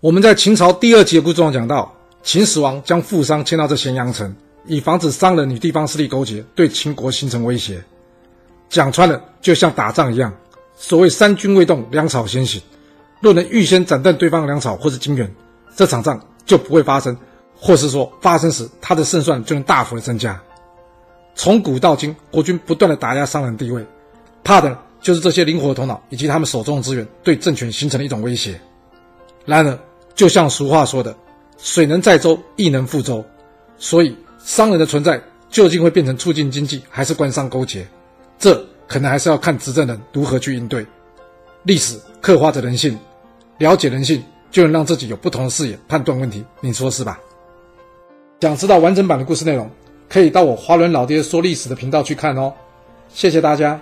[0.00, 4.34] 我们在秦朝第二集的故事中讲到，秦始皇将富商迁到这咸阳城，
[4.64, 7.84] 以防止商人与地方势力勾结，对秦国形成威胁。
[8.70, 10.34] 讲穿了，就像打仗一样，
[10.74, 12.62] 所谓三军未动，粮草先行。
[13.20, 15.30] 若能预先斩断对方粮草或是金元，
[15.76, 17.14] 这场仗就不会发生，
[17.54, 20.40] 或是说发生时，他的胜算就能大幅的增加。
[21.34, 23.86] 从古到今，国君不断的打压商人地位，
[24.42, 28.58] 怕的就是这些灵活头脑以及他们手中的资源对政权形成了一种威胁。
[29.44, 29.78] 然而，
[30.20, 31.16] 就像俗话说的
[31.56, 33.24] ，“水能载舟，亦能覆舟”，
[33.80, 37.88] 所以商人的存在究竟会变成促进经济，还是官商勾结？
[38.38, 40.86] 这可能还是要看执政人如何去应对。
[41.62, 42.98] 历史刻画着人性，
[43.56, 46.44] 了解人性，就能让自己有不同的视野判断问题。
[46.60, 47.18] 你说是吧？
[48.42, 49.70] 想知道完整版的故事内容，
[50.06, 52.52] 可以到我华伦老爹说历史的频道去看哦。
[53.08, 53.80] 谢谢大家。